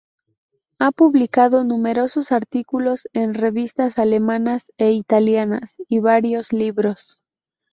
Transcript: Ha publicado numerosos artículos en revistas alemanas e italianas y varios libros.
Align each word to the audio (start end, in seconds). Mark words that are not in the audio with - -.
Ha 0.79 0.91
publicado 0.91 1.63
numerosos 1.63 2.31
artículos 2.31 3.07
en 3.13 3.35
revistas 3.35 3.99
alemanas 3.99 4.71
e 4.79 4.93
italianas 4.93 5.75
y 5.87 5.99
varios 5.99 6.53
libros. 6.53 7.21